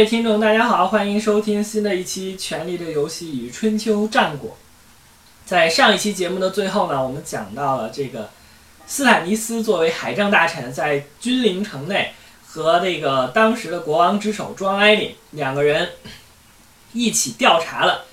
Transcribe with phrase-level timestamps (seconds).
[0.00, 4.48] 各位听众，大家好，欢迎收听新的一期《权力的游戏与春秋战国》。
[5.44, 8.30] 在上一期节目的最后呢，我们讲到了这个
[8.86, 12.14] 斯坦尼斯作为海政大臣，在君临城内
[12.46, 15.90] 和这个当时的国王之首庄哀里两个人
[16.94, 18.06] 一起调查了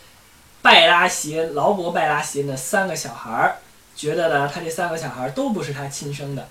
[0.61, 3.55] 拜拉席恩劳勃拜拉席恩的三个小孩儿，
[3.95, 6.49] 觉得呢他这三个小孩儿都不是他亲生的。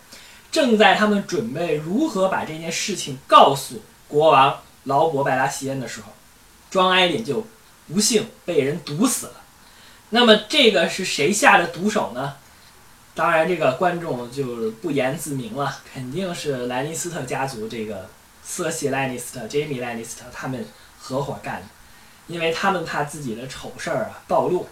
[0.50, 6.08] 正在他们准备如何把这件事情告诉国王劳勃拜拉席恩的时候，
[6.68, 7.46] 庄哀林就
[7.86, 9.34] 不幸被人毒死了。
[10.10, 12.34] 那么这个是谁下的毒手呢？
[13.14, 18.10] 当然，这个观众就不言自明了，肯定是兰尼斯特家族这个
[18.44, 20.66] 瑟西·兰尼斯特、杰米·兰尼斯特他们
[21.00, 21.66] 合伙干的，
[22.26, 24.68] 因为他们怕自己的丑事儿啊暴露。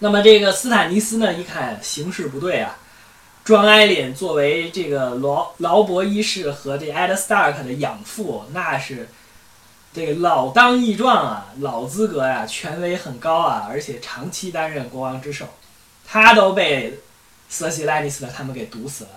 [0.00, 2.76] 那么这个斯坦尼斯呢，一看形势不对啊，
[3.46, 9.08] 庄哀林作为这个劳劳勃一世和这艾德·斯塔克的养父，那是。
[9.94, 15.46] 这个老当益壮啊，老资格呀，权威很高啊，而且长期担任国王之首，
[16.04, 16.98] 他都被
[17.48, 19.10] 瑟西·兰尼斯特他们给毒死了。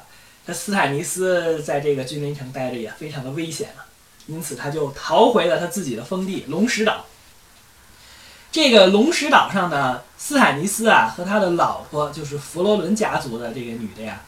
[0.45, 3.89] 那斯坦尼斯在这个君临城待着也非常的危险啊，
[4.27, 7.03] 因此他就逃回了他自己的封地龙石岛。
[8.51, 14.21] 这个龙石岛上的斯坦尼斯啊，和他的老婆就是佛罗伦家族的这个女的呀，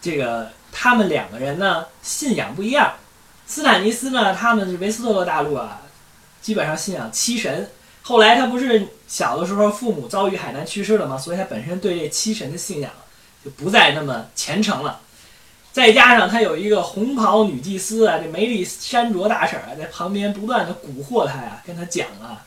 [0.00, 2.94] 这个他们两个人呢信仰不一样。
[3.46, 5.82] 斯坦尼斯呢，他们是维斯特洛大陆啊。
[6.40, 7.68] 基本上信仰七神，
[8.00, 11.18] 后来他不是小的时候父母遭遇海难去世了吗？
[11.18, 12.90] 所以他本身对这七神的信仰
[13.44, 15.00] 就不再那么虔诚了。
[15.72, 22.46] 再加上他有一个红袍女祭司啊，这梅丽珊卓大婶啊，在旁边不断的蛊惑他呀，跟他讲啊，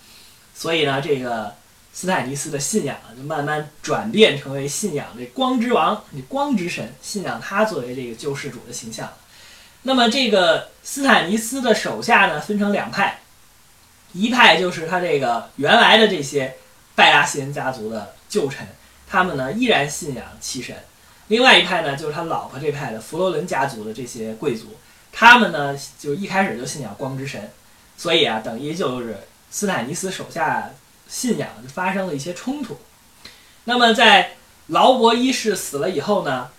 [0.62, 1.56] 所以呢，这个
[1.92, 9.12] 斯坦尼斯的信仰就慢慢转变成为信仰这光之王、这光之神，信仰他作为这个救世主的形象。
[9.82, 13.22] 那么这个斯坦尼斯的手下呢，分成两派。
[14.14, 16.54] 一派就是他这个原来的这些
[16.94, 18.68] 拜拉席恩家族的旧臣，
[19.08, 20.76] 他们呢依然信仰七神；
[21.30, 24.78] 另外一派呢就是他老婆这派的佛罗伦家族的这些贵族，
[25.12, 27.50] 他们呢就一开始就信仰光之神，
[27.98, 29.18] 所以啊，等于就是
[29.52, 30.72] 斯坦尼斯手下
[31.08, 32.78] 信仰就发生了一些冲突。
[33.66, 36.50] 那么在劳勃一世死了以后呢，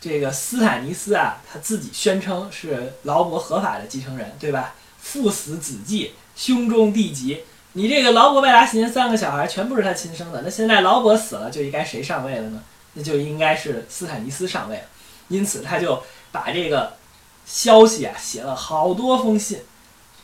[0.00, 4.74] 这个斯坦尼斯啊他自己宣称是劳勃合法的继承人，对吧？
[4.98, 6.14] 父死子继。
[6.36, 7.42] 兄终弟及，
[7.72, 12.62] 你这个劳勃·拜拉席三个小孩全部是他亲生的，那现在劳勃死了，就应该谁上位了呢？
[12.92, 14.82] 那就应该是斯坦尼斯上位了。
[15.26, 16.96] 因此，他就把这个
[17.44, 19.58] 消息啊写了好多封信，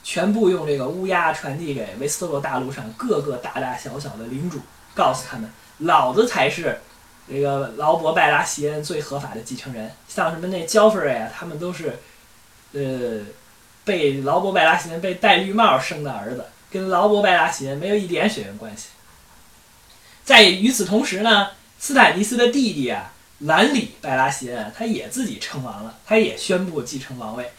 [0.05, 4.61] 全部用这个乌鸦传递给维斯特洛大陆上各个大大小小的领主，
[4.95, 6.79] 告诉他们，老子才是
[7.29, 9.91] 这个劳勃·拜拉席恩最合法的继承人。
[10.07, 11.99] 像什么那焦弗瑞啊，他们都是，
[12.73, 13.25] 呃。
[13.87, 18.87] 被劳勃·拜拉席恩被戴绿帽生的儿子，跟劳勃·拜拉席恩没有一点血缘关系。
[20.25, 21.49] 在与此同时呢，
[21.79, 27.53] 斯坦尼斯的弟弟啊，兰里·拜拉席恩，他也自己称王了，他也宣布继承王位。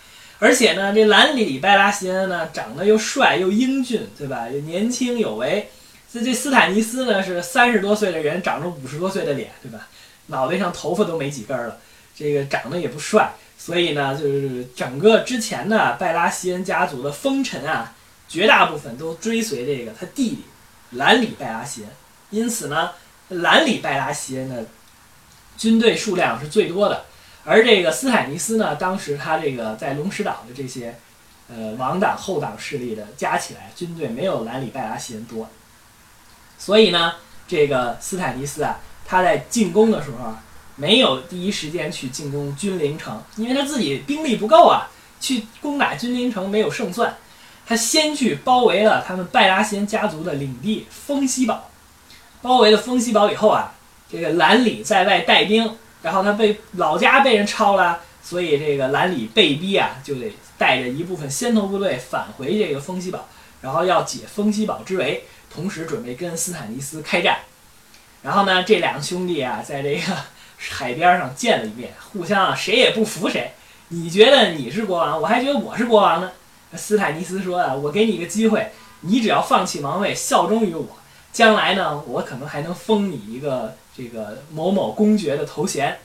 [0.46, 4.48] 而且呢，这兰里·拜拉席恩呢，长得又帅又英俊，对吧？
[4.48, 5.72] 又年轻有为。
[6.14, 9.88] 这这斯坦尼斯呢，是三十多岁的人，长着五十多岁的脸，对吧？
[10.28, 11.80] 脑袋上头发都没几根了，
[12.16, 13.34] 这个长得也不帅。
[13.58, 17.96] 所以呢，就是整个之前的拜拉席恩家族的封臣啊，
[18.30, 20.44] 绝大部分都追随这个他弟弟
[20.92, 21.90] 兰里拜拉席恩。
[22.30, 22.92] 因此呢，
[23.30, 24.64] 兰里拜拉席恩的
[25.58, 27.04] 军队数量是最多的。
[27.46, 31.00] 而这个斯坦尼斯呢，当时他这个在龙石岛的这些
[31.48, 35.48] 呃王党后党势力的加起来军队没有兰里拜拉席恩多。
[36.58, 37.14] 所以呢，
[37.48, 40.42] 这个斯坦尼斯啊，他在进攻的时候啊。
[40.78, 44.92] 没有第一时间去进攻君临城，因为他自己兵力不够啊，
[45.22, 47.16] 去攻打君临城没有胜算。
[47.66, 51.70] 他先去包围了他们拜拉贤家族的领地丰西堡，
[52.42, 53.74] 包围了丰西堡以后啊，
[54.12, 63.28] 这个兰里在外带兵，然后他被老家被人抄了，所以这个兰里被逼啊，就得带着一部分先头部队返回这个风息堡，
[63.62, 67.40] 然后要解风息堡之围，同时准备跟斯坦尼斯开战。
[68.22, 70.02] 然后呢，这两个兄弟啊，在这个。
[70.58, 73.52] 海边上见了一面，互相啊谁也不服谁。
[73.90, 76.32] 你觉得你是国王，我还觉得我是国王呢。
[76.74, 78.72] 斯坦尼斯说啊，我给你一个机会，
[79.02, 80.88] 你只要放弃王位，效忠于我，
[81.34, 85.98] 将来呢，我可能还能封你一个这个某某公爵的头衔。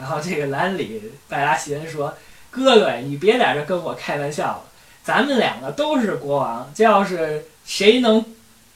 [0.00, 2.14] 然后这个兰里拜拉席恩说
[2.50, 4.64] ：“哥哥，你别在这跟我开玩笑了，
[5.04, 8.24] 咱们两个都是国王，这要是谁能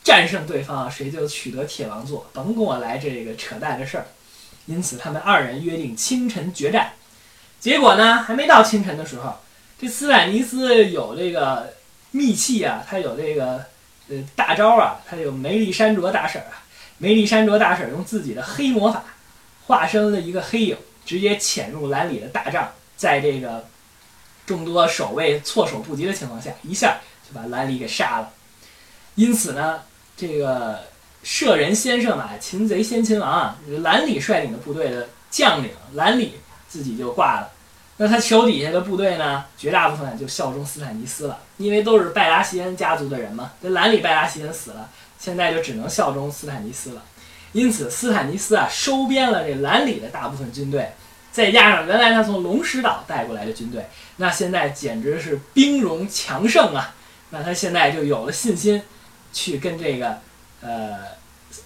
[0.05, 4.07] 战胜对方，谁就取得铁王座，甭跟我来这个扯淡的事儿。”
[4.67, 6.93] 因此，他们二人约定清晨决战。
[7.59, 9.37] 结果呢，还没到清晨的时候，
[9.81, 11.73] 这斯坦尼斯有这个
[12.11, 13.65] 秘器啊，他有这个
[14.11, 16.66] 呃大招啊，他有梅丽珊卓大婶啊。
[16.99, 19.05] 梅丽珊卓大婶用自己的黑魔法，
[19.67, 23.65] 化身了一个黑影，直接潜入兰里的大帐，在这个
[24.47, 28.31] 众多守卫措手不及的情况下，一下就把兰里给杀了。
[29.15, 29.81] 因此呢，
[30.17, 30.81] 这个
[31.23, 33.59] 射人先射马，擒贼先擒王啊！
[33.83, 36.35] 兰里率领的部队的将领兰里
[36.69, 37.51] 自己就挂了。
[37.99, 43.53] 那他手底下的部队呢，绝大部分就效忠斯坦尼斯了，因为都是拜拉席恩家族的人嘛。
[43.63, 44.89] 这兰里拜拉席恩死了。
[45.27, 47.03] 现在就只能效忠斯坦尼斯了，
[47.51, 50.93] 因此斯坦尼斯啊收编了这兰里的大部分军队，
[51.33, 53.89] 再加上原来他从龙石岛带过来的军队，
[54.19, 56.95] 那现在简直是兵戎强盛啊！
[57.31, 58.81] 那他现在就有了信心，
[59.33, 60.21] 去跟这个
[60.61, 60.97] 呃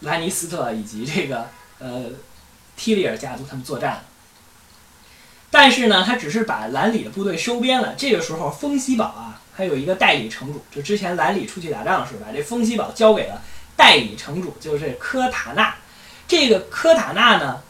[0.01, 1.47] 兰尼斯特以及这个
[1.81, 2.05] 呃
[2.79, 4.05] 提里尔家族他们作战了。
[5.51, 9.43] 但是呢，他只是把兰里的部队收编了，这个时候风息堡啊。
[9.61, 13.43] 他有一个代理城主，就之前兰里出去打仗的时候，把这风息堡交给了
[13.77, 15.77] 代理城主，就是科塔纳。
[16.27, 17.63] 这个科塔纳呢，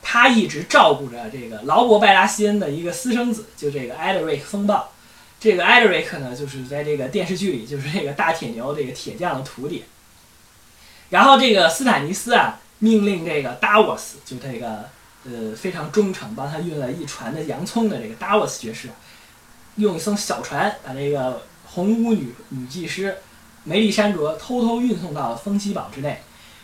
[0.00, 4.92] 他一直照顾着这个劳勃拜拉西恩的一个私生子，就这个艾德瑞克风暴。
[5.40, 9.82] 这个艾德瑞克呢，就是在这个电视剧里，就是这个大铁牛这个铁匠的徒弟。
[11.10, 14.88] 然后这个斯坦尼斯啊，命令这个达沃斯，就这个
[15.24, 18.88] 呃非常忠诚，帮他运了一船的洋葱的这个达沃斯爵士。
[19.76, 23.16] 用一艘小船把这个红巫女女祭师
[23.64, 26.20] 梅丽珊卓偷偷运送到了风息堡之内，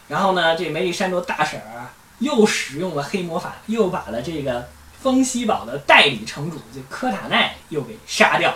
[0.08, 1.86] 然后呢，这梅丽珊卓大婶儿
[2.18, 4.68] 又使用了黑魔法，又把了这个
[5.00, 8.54] 风息堡的代理城主这科塔奈又给杀掉。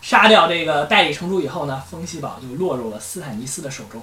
[0.00, 4.02] 杀掉这个代理城主以后呢，风息堡就落入了斯坦尼斯的手中。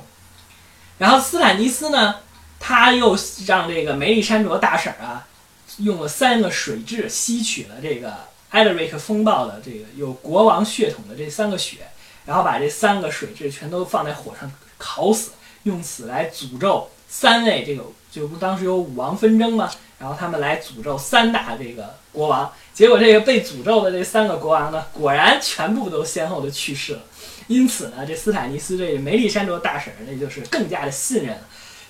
[0.98, 2.18] 然后斯坦尼斯呢，
[2.60, 5.26] 他又让这个梅丽珊卓大婶儿啊，
[5.78, 8.14] 用了三个水蛭吸取了这个。
[8.50, 11.78] 艾德瑞克风暴的这个有国王血统的这三个血，
[12.26, 15.32] 然后把这三个水蛭全都放在火上烤死，
[15.64, 19.70] 用此来诅咒三位这个就不当时有武王纷争吗？
[20.00, 27.02] 然后他们来诅咒三大这个国王，结果这个被诅咒的这三个国王呢，果然全部都先后的去世了。
[27.48, 31.42] 因此呢，这斯坦尼斯这梅丽珊卓大婶那就是更加的信任了，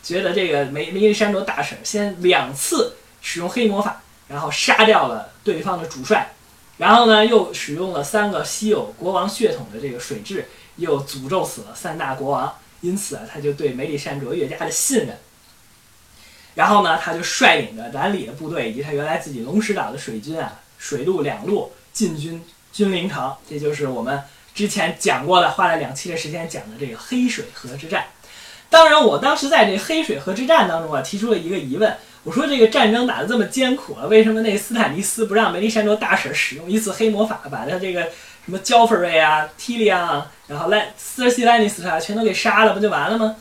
[0.01, 6.27] 觉得这个梅梅丽珊卓大婶先两次使用黑魔法，然后杀掉了对方的主帅。
[6.79, 10.45] 然后呢，又使用了三个稀有国王血统的这个水蛭，
[10.77, 12.55] 又诅咒死了三大国王。
[12.79, 15.17] 因此啊，他就对梅里善卓越加的信任。
[16.55, 23.35] 然后呢，他就率领着南里的部队以及他原来自己龙石岛的水军啊，水陆两路进军君临城。
[23.49, 24.23] 这就是我们
[24.55, 28.05] 之前讲过的，花了两期的时间讲的这个黑水河之战。
[28.69, 31.97] 当然，我当时在这黑水河之战当中啊，提出了一个疑问。
[32.23, 38.01] 我说这个战争打得这么艰苦了，为什么那斯坦尼斯不让梅丽珊卓大婶使用一次黑魔法，把他这个
[38.45, 43.37] 什么焦弗瑞啊、提利亚啊，然后莱瑟西兰尼斯啊全都给杀了，不就完了吗？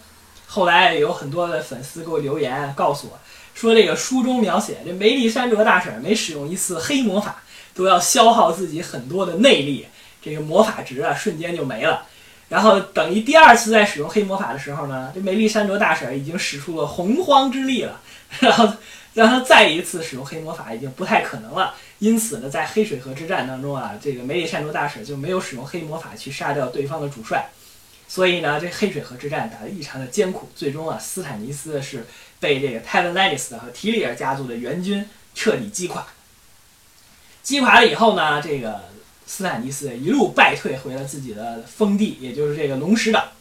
[0.46, 3.18] 后来有很多的粉丝给我留言告诉我，
[3.52, 7.42] 说这个书中描写这梅丽珊卓大婶每使用一次黑魔法，
[7.74, 9.86] 都要消耗自己很多的内力，
[10.22, 12.06] 这个魔法值啊瞬间就没了。
[12.48, 18.00] 然后等于第二次再使用黑魔法的时候呢，这梅丽珊卓大婶已经使出了洪荒之力了。
[18.40, 18.72] 然后
[19.14, 27.48] 让他再一次使用黑魔法已经不太可能了，因此呢，在黑水河之战当中啊，这个梅里善多大使就没有使用黑魔法去杀掉对方的主帅，
[28.06, 32.06] 所以呢，这黑水河之战打得异常的艰苦，最终啊，斯坦尼斯是
[32.38, 36.06] 被这个泰文莱尼斯和提里尔家族的援军彻底击垮。
[37.42, 38.84] 击垮了以后呢，这个
[39.26, 43.32] 斯坦尼斯一路败退回了自己的封地，也就是这个龙石岛。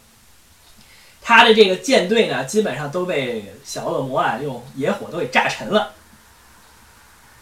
[1.28, 5.92] 他的这个舰队呢，基本上都被小恶魔啊用野火都给炸沉了。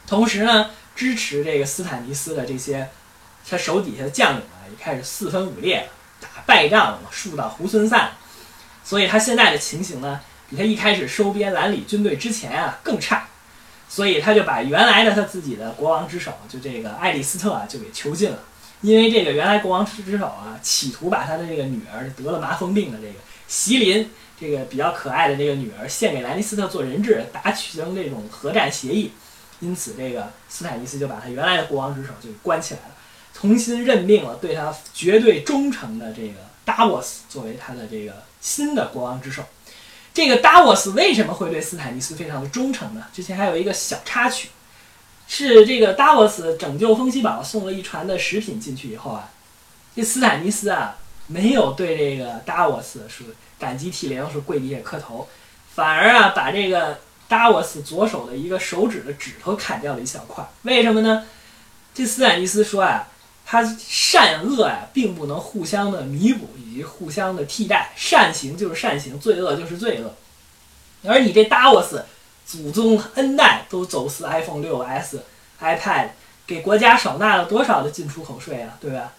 [0.08, 2.88] 同时呢，支持这个斯坦尼斯的这些
[3.48, 5.86] 他手底下的将领啊，也开始四分五裂了，
[6.20, 8.10] 打败仗了，树倒猢狲散。
[8.82, 13.28] 所以他现在的情形呢，比他一开始收编兰里军队之前啊更差。
[13.88, 18.38] 所以他就把原来的他自己的国王之首，就这个爱丽斯特啊，就给囚禁了。
[18.80, 23.14] 因为这个原来国王之首啊，企图把他的这个女儿得了麻风病的这个。
[23.48, 29.12] 席琳这个比较可爱的这个女儿献给兰尼斯特做人质，达成这种核战协议，
[29.60, 32.96] 因此这个斯坦尼斯就把他原来的国王之手就关起来了，
[33.32, 36.34] 重新任命了对他绝对忠诚的这个
[36.64, 39.42] 达沃斯作为他的这个新的国王之首。
[40.12, 43.06] 这个达沃斯为什么会对斯坦尼斯非常的忠诚呢？
[43.12, 44.48] 之前还有一个小插曲，
[45.28, 49.30] 是这个达沃斯拯救风息堡送了一船的食品进去以后啊，
[49.94, 50.98] 这斯坦尼斯啊。
[51.26, 53.24] 没有对这个达沃斯是
[53.58, 55.28] 感激涕零，是跪地下磕头，
[55.74, 60.46] 反而啊把这个达沃斯左手的一个手指的指头砍掉了一小块。
[60.62, 61.24] 为什么呢？
[61.94, 63.08] 这斯坦尼斯说啊，
[63.44, 70.14] 它善恶呀，并不能互相的弥补以及互相的替代，善行就是善行，罪恶就是罪恶。
[71.04, 72.04] 而你这达沃斯
[72.44, 75.24] 祖宗 N 代都走私 iPhone 六 S、
[75.60, 76.08] iPad，
[76.46, 79.12] 给国家少纳了多少的进出口税啊，对吧？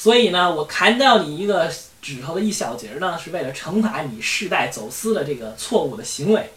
[0.00, 1.68] 所以呢，我砍掉你一个
[2.00, 6.50] 指头的一小节呢，是为了惩罚你世代走私的这个错误的行为。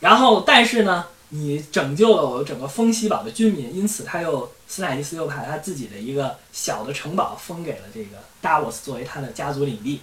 [0.00, 10.00] 然后，但是呢，你拯救了我整个风息堡的居民，因此他又斯坦尼斯又把他自己的一个小的城堡封给了这个达沃斯作为他的家族领地。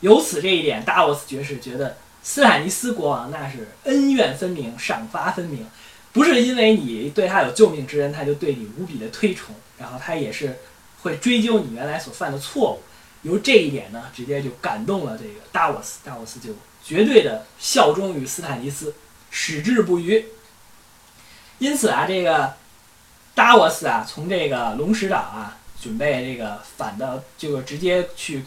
[0.00, 5.66] 由此这一点，达沃斯爵士觉得斯坦尼斯国王那是恩怨分明、赏罚分明，
[6.14, 10.58] 不是因为你对他有救命之恩，他就对你无比的推崇，然后他也是。
[11.02, 12.82] 会追究你原来所犯的错误，
[13.22, 16.50] 由这一点呢，直接就感动了这个达沃斯，达沃斯就
[16.84, 18.94] 绝对的效忠于斯坦尼斯，
[19.30, 20.26] 矢志不渝。
[21.58, 22.54] 因此啊，这个
[23.34, 28.44] 达沃斯啊，从这个龙石岛啊，准备这个反到，就直接去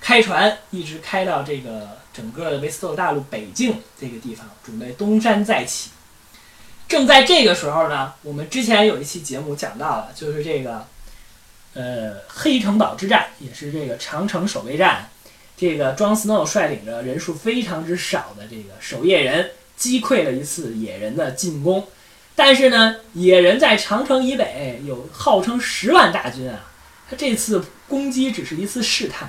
[0.00, 5.90] 开船，一直开到这个整个的维斯特大陆北境这个地方，准备东山再起。
[6.88, 10.86] 正在这个时候呢，我们之前有一期节目讲到了，就是这个。
[11.76, 15.10] 呃，黑城堡之战也是这个长城守卫战，
[15.58, 21.86] 这个庄斯诺率领着人数非常之少的这个守夜人击溃了一次野人的进攻，
[22.34, 26.64] 但是呢，野人在长城以北有号称十万大军啊，
[27.10, 29.28] 他这次攻击只是一次试探，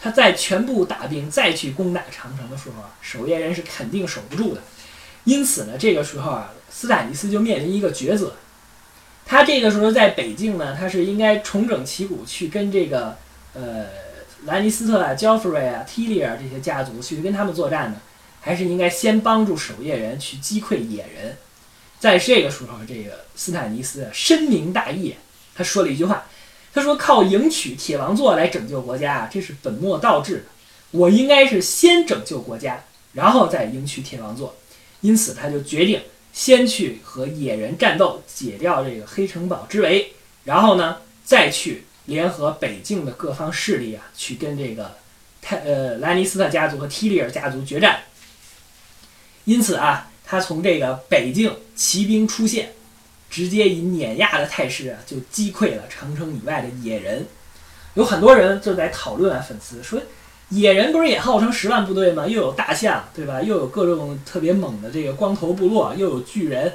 [0.00, 4.62] 他在全部大兵再去攻打长城的时候啊，守夜人是肯定守不住的，
[5.24, 8.36] 因此呢，这个时候啊，斯坦尼斯就面临一个抉择。
[9.30, 13.16] 他这个时候在北境呢，他是应该重整旗鼓去跟这个
[13.54, 13.86] 呃
[14.46, 18.00] 兰尼斯特啊、焦弗瑞啊、提利尔这些家族去跟他们作战呢，
[18.40, 21.36] 还是应该先帮助守夜人去击溃野人？
[22.00, 25.14] 在这个时候，这个斯坦尼斯深明大义，
[25.54, 26.26] 他说了一句话，
[26.74, 30.42] 他说：“靠迎娶铁王座来拯救国家啊，这是本末倒置的。
[30.90, 32.82] 我应该是先拯救国家，
[33.12, 34.56] 然后再迎娶铁王座。”
[35.02, 36.00] 因此，他就决定。
[36.32, 40.12] 先去和野人战斗，解掉这个黑城堡之围，
[40.44, 44.96] 然后呢，再去联合北境的各方势力啊，去跟这个
[45.42, 48.00] 泰呃兰尼斯特家族和提里尔家族决战。
[49.44, 52.72] 因此啊，他从这个北境骑兵出现，
[53.28, 57.26] 直接以碾压的态势啊，就击溃了长城以外的野人。
[57.94, 60.00] 有很多人就在讨论啊，粉丝说。
[60.50, 62.26] 野人不是也号称十万部队吗？
[62.26, 63.40] 又有大象，对吧？
[63.40, 66.72] 又有各种特别猛的这个光头部落，又有巨人，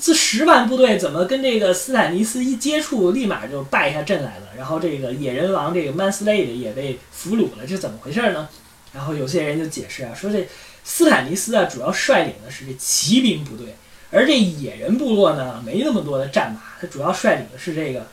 [0.00, 4.46] 这十万部队怎么跟这个斯坦尼斯一接触，立马就败下阵来了？
[4.56, 8.48] 然后这个野人王这个 Manslade 也被俘虏了，这怎么回事呢？
[8.94, 10.48] 然后有些人就解释啊，说这
[10.82, 13.76] 斯坦尼斯啊，主要率领的是这骑兵部队，
[14.10, 18.06] 而这野人部落呢，没那么多的战马，他主要率领的是这个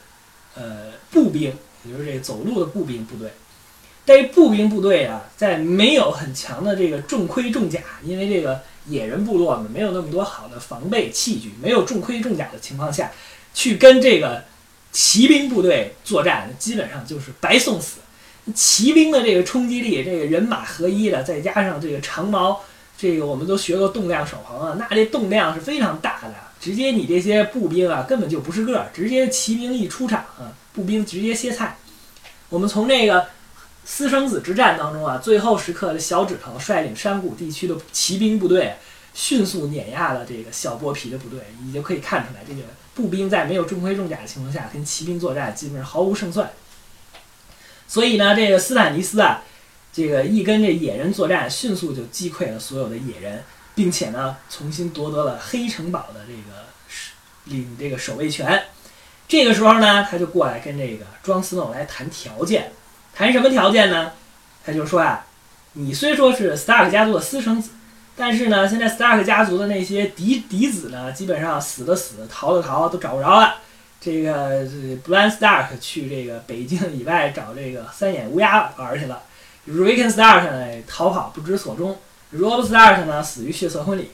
[0.55, 1.53] 呃步兵，
[1.85, 3.31] 也就是这走路的步兵部队。
[4.07, 13.11] 这步兵部队啊，在没有很强的这个重盔重甲，因为这个野人部落呢没有那么多好的防备器具，没有重盔重甲的情况下，
[13.53, 14.45] 去跟这个
[14.93, 17.97] 骑兵部队作战，基本上就是白送死。
[18.55, 22.61] 骑兵的这个冲击力，这个人马合一的，再加上这个长矛，
[22.97, 31.77] 这个我们都学过动量守恒啊，那这动量是非常大的，直接你这些步兵啊根本就不是个儿，直接骑兵一出场啊，步兵直接歇菜。
[32.47, 33.25] 我们从这个。
[33.89, 38.75] 私生子之战当中啊，最后时刻的小指头率领山谷地区的骑兵部队，
[39.13, 41.39] 迅速碾压了这个小剥皮的部队。
[41.63, 42.63] 你就可以看出来，这个
[42.93, 46.51] 步兵在没有重盔重甲的情况下，跟骑兵作战基本上毫无胜算。
[47.87, 49.41] 所以呢，这个斯坦尼斯啊，
[49.93, 53.41] 这个一跟这野人作战，迅速就击溃了所有的野人，
[53.73, 56.65] 并且呢，重新夺得了黑城堡的这个
[57.45, 58.65] 领这个守卫权。
[59.29, 62.73] 这个时候呢，他就过来跟这个庄斯诺来谈条件。
[63.13, 64.11] 谈什么条件呢？
[64.65, 65.25] 他就说啊，
[65.73, 67.71] 你虽说是 Stark 家族的私生子，
[68.15, 73.55] 但是呢，现在 Stark 家族的那些嫡嫡子呢，基本上死的死，逃的逃，都找不着了。
[73.99, 74.63] 这个
[74.97, 79.23] Bran Stark 去这个北京以外找这个三眼乌鸦玩去了
[79.67, 81.97] ，Rickon Stark 呢逃跑不知所终
[82.35, 84.11] ，Robb Stark 呢死于血色婚礼。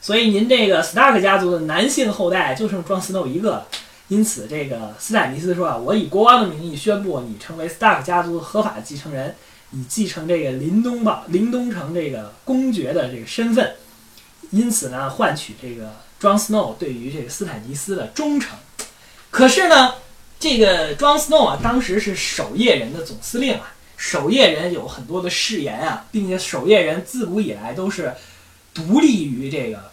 [0.00, 3.66] 所以您这个 Stark 家族的男性后代就剩 Jon Snow 一个了。
[4.14, 9.34] 因此，这个斯坦尼斯说啊，我以国王的名义宣布你成为 Stark 家族合法继承人，
[9.72, 13.74] 以继承这个林东堡、林东城这个公爵的这个身份。
[14.50, 18.56] 因此呢，换取这个 Jon Snow 对于这个斯坦尼斯的忠诚。
[19.32, 19.94] 可是呢，
[20.38, 28.14] 这个 Jon Snow 啊，当时是守夜人的总司令啊，守夜人有很多的誓言啊，并且守夜人自古以来都是
[28.72, 29.92] 独立于这个。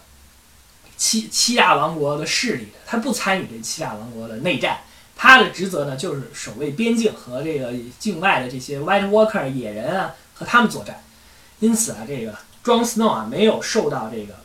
[1.02, 4.82] 七七大王国的势力，他不参与这七大王国的内战，
[5.16, 11.02] 他的职责呢就是守卫边境和这个境外的这些 White Walker 野人啊，和他们作战。
[11.58, 14.36] 因此啊，这个 Jon Snow 啊没有受到这个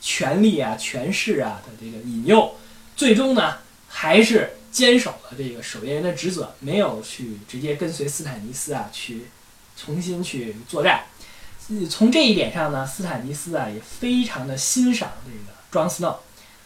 [0.00, 2.56] 权力啊、权势啊的这个引诱，
[2.96, 9.28] 最终呢还是坚守了这个守夜人的职责，没有去直接跟随斯坦尼斯啊去
[9.76, 11.04] 重新去作战。
[11.88, 16.14] 从这一点上呢，斯坦尼斯啊也非常的欣赏这个 Jon Snow，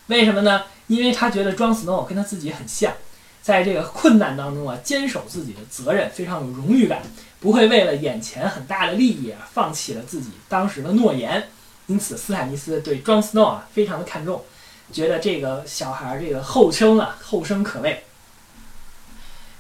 [0.09, 0.65] 为什么呢？
[0.87, 2.93] 因为他觉得 Jon Snow 跟他自己很像，
[3.41, 7.01] 在这个困难当中啊坚守自己的责任，非常有荣誉感，
[7.41, 11.49] 不会为了眼前很大的利益啊放弃了自己当时的诺言。
[11.87, 14.45] 因此，斯坦尼斯对 Jon Snow 啊非常的看重，
[14.93, 18.05] 觉得这个小孩儿这个后生啊后生可畏。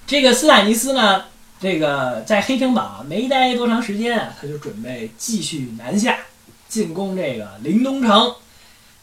[0.07, 1.25] 这个斯坦尼斯呢？
[1.61, 6.17] 这个在黑城堡没待多长时间啊，他就准备继续南下
[6.69, 8.33] 进攻这个临冬城。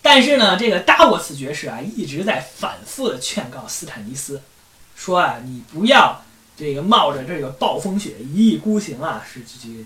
[0.05, 4.39] 但是呢，这个达沃斯爵士啊一直在反复的劝告斯坦尼斯，
[4.95, 6.21] 说啊，你不要
[6.55, 9.83] 这个冒着这个暴风雪一意孤行啊，是这个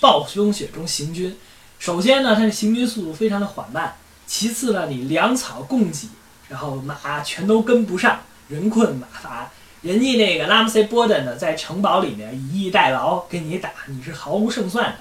[0.00, 1.38] 暴风雪中行军。
[1.78, 3.92] 首先呢，他的行军速度非常的缓慢；
[4.26, 6.08] 其次呢，你粮草供给，
[6.48, 9.48] 然后马全都跟不上，人困马乏。
[9.82, 14.98] 人家那个拉姆塞波顿呢，在城堡里面以逸待劳，跟你打，你是毫无胜算的。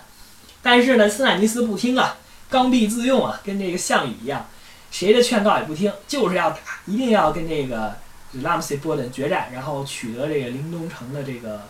[0.62, 2.16] 但是呢，斯坦尼斯不听啊，
[2.50, 4.46] 刚愎自用啊，跟这个项羽一样，
[4.90, 7.96] 谁的劝告也不听，就是要打，一定要跟这个
[8.42, 11.62] 拉姆塞波顿决战，然后取得这个临冬城的这个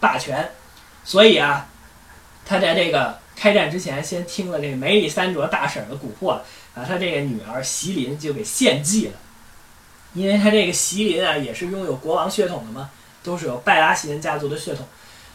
[0.00, 0.50] 霸权。
[1.04, 1.68] 所以啊，
[2.44, 6.40] 他在这个开战之前，先听了这个梅里三卓大婶的蛊惑，
[6.74, 9.12] 把他这个女儿席琳就给献祭了。
[10.14, 12.88] 因为他这个席琳啊，也是拥有国王血统的嘛，
[13.22, 14.86] 都是有拜拉席人家族的血统，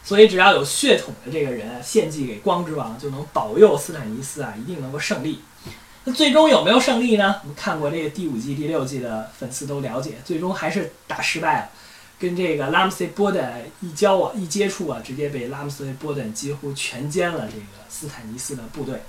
[0.04, 5.42] 所以只要有血统的这个人献祭给光之王，就能保佑斯坦尼斯啊一定能够胜利。
[6.04, 7.36] 那最终有没有胜利呢？
[7.44, 11.70] 我们看过这个第五季、第六季的粉丝都了解，最终还是打失败了，
[12.18, 19.00] 跟这个拉姆塞波顿一交啊一接触啊，直接被拉姆塞波顿几乎全歼了这个斯坦尼斯的部队，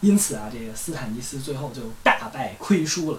[0.00, 3.18] 因此啊，这个斯坦尼斯最后就大败亏输了。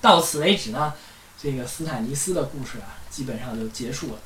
[0.00, 0.94] 到此为止呢，
[1.36, 4.20] 这个斯坦尼斯的故事啊，基本上就结束了。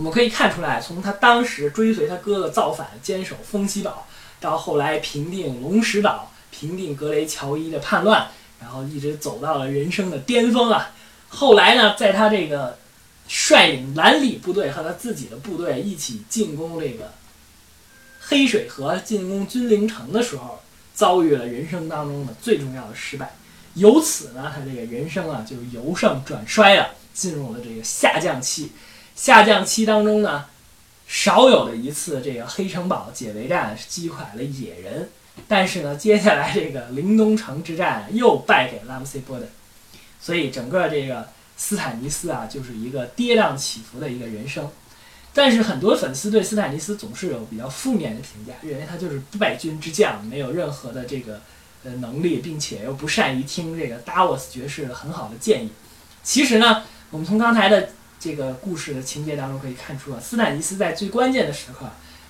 [0.00, 4.06] 我们可以看出来，从他当时追随他哥哥造反，坚守风西堡，
[4.40, 10.92] 到后来平定龙石岛，平定格雷乔伊的叛乱，然后一直走到了人生的巅峰啊。
[11.28, 12.78] 后来呢，在他这个
[13.28, 17.12] 率领蓝里部队和他自己的部队一起进攻这个
[18.20, 20.62] 黑水河、进攻君临城的时候，
[20.94, 23.34] 遭遇了人生当中的最重要的失败。
[23.74, 28.72] 由此呢，他这个人生啊就由盛转衰了，进入了这个下降期。
[29.14, 30.46] 下降期当中呢，
[31.06, 35.08] 少有的一次这个黑城堡解围战击垮了野人，
[35.46, 39.48] 但是呢，接下来这个临冬城之战又败给拉姆塞波登，
[40.20, 44.70] 所以整个这个斯坦尼斯啊就是一个跌宕起伏的一个人生。
[45.32, 51.40] 但是很多粉丝对斯坦尼斯总是有比较负面的评价，认为他就是败军之将，没有任何的这个。
[51.82, 55.70] 呃能力，并且又不善于听这个达沃斯爵士很好的建议。
[56.22, 57.88] 其实呢，我们从刚才的
[58.20, 61.86] 这个故事的情节当中可以看出啊，斯坦尼斯在最关键的时刻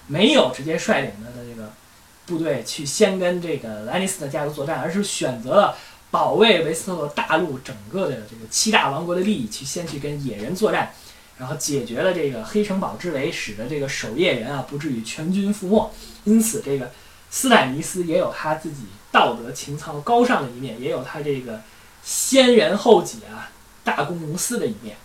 [0.07, 1.73] 没有直接率领他的这个
[2.25, 5.77] 部队去先跟这个兰尼斯特家族作战，而是选择了
[6.11, 10.93] 保卫维斯特洛大陆整个的这个七大王国的利益，去先去跟野人作战，
[11.37, 15.91] 然后解决了这个黑城堡之围，使得这个守夜人啊不至于全军覆没。
[16.25, 16.91] 因此，这个
[17.31, 18.85] 斯坦尼斯也有他自己。
[19.13, 21.61] 道德情操高尚的一面，也有他这个
[22.01, 23.51] 先人后己啊、
[23.83, 24.97] 大公无私的一面。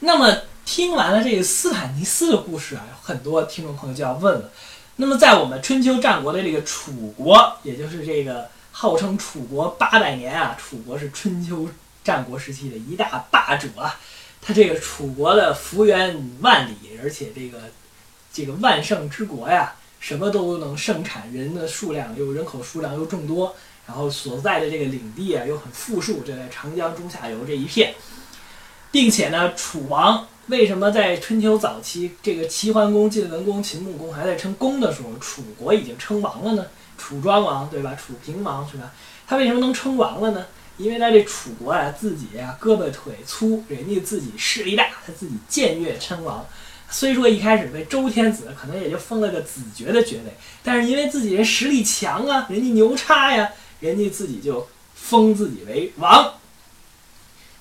[0.00, 4.50] 那么听完了这个斯坦尼斯的故事啊，很多听众朋友就要问了：
[4.96, 11.68] 那么在我们春秋战国的这个楚国，也就是这个号称楚国八百年啊，楚国是春秋
[12.04, 13.98] 战国时期的一大霸主啊，
[14.42, 17.58] 他这个楚国的幅员万里，而且这个
[18.32, 19.74] 这个万圣之国呀。
[19.98, 23.56] 什么都能盛产，人的数量又人口数量又众多，
[23.86, 27.94] 然后所在的这个领地啊又很富庶，就在长江中下游这一片，
[28.96, 36.64] 并且呢，楚王为什么在春秋早期，这个齐桓公、晋文公、秦穆公还在称公的时候，楚国已经称王了呢？
[36.96, 37.94] 楚庄王对吧？
[37.94, 38.90] 楚平王是吧？
[39.26, 40.46] 他为什么能称王了呢？
[40.78, 46.46] 因为他这楚国啊，自己啊胳膊腿粗，人家自己势力大，他自己僭越称王。
[46.88, 50.32] 虽说一开始被周天子可能也就封了个子爵的爵位，
[50.62, 56.32] 但是因为自己人实力强啊，人家牛叉呀，人家自己就封自己为王。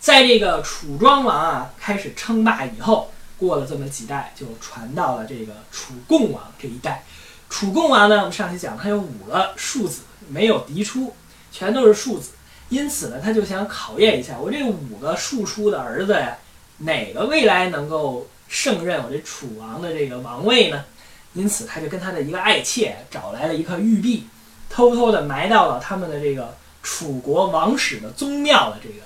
[0.05, 7.03] 在这个楚庄王啊开始称霸以后，过了这么几代，就传到了这个楚共王这一代。
[7.49, 11.15] 楚共王呢，我们上期讲他有五个庶子，没有嫡出，
[11.51, 12.33] 全都是庶子。
[12.69, 16.37] 因此呢，他就想考验一下我这五个庶出的儿子呀，
[16.77, 20.85] 哪个未来能够胜任我这楚王的这个王位呢？
[21.33, 24.27] 因此，他就跟他的一个爱妾找来了一块玉璧，
[24.69, 29.03] 偷偷的埋到了他们的这个楚国王室的宗庙的这个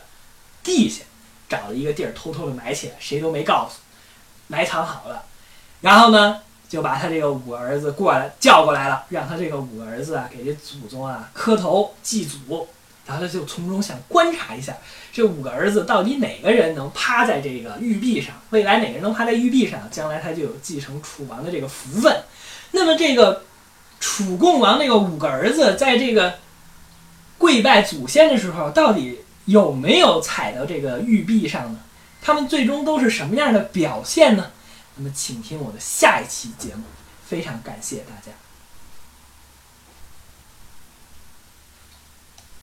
[0.69, 1.03] 地下，
[1.49, 3.79] 找了一个地儿偷偷的埋起来，谁都没告诉，
[4.47, 5.23] 埋藏好了。
[5.81, 12.67] 然后呢，就把他这个五个儿子过来叫过来了，让他这个五个儿子啊给这祖宗啊磕头祭祖。
[13.05, 14.77] 然后他就从中想观察一下，
[15.11, 18.35] 这五个儿子到底哪个人能趴在这个玉璧上？
[18.51, 22.23] 未来哪个人能趴在玉璧上，将来他就有继承楚王的这个福分。
[22.69, 23.41] 那么这个
[23.99, 26.35] 楚共王那个五个儿子在这个
[27.39, 31.79] 跪拜祖先的时候，到底有没有踩到这个玉璧上呢？
[32.21, 34.51] 他们最终都是什么样的表现呢？
[34.95, 36.83] 那么请听我的下一期节目。
[37.25, 38.31] 非常感谢大家。